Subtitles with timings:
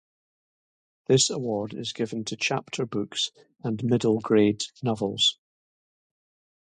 [1.05, 3.29] This award is given to chapter books
[3.63, 5.37] and middle grade novels.